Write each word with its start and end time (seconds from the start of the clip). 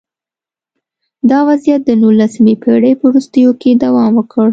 دا 1.29 1.39
وضعیت 1.49 1.81
د 1.85 1.91
نولسمې 2.01 2.53
پېړۍ 2.61 2.93
په 2.97 3.03
وروستیو 3.09 3.49
کې 3.61 3.79
دوام 3.83 4.11
وکړ 4.17 4.47